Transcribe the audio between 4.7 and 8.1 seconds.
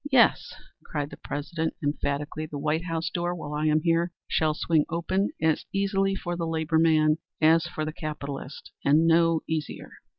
open as easily for the labor man as for the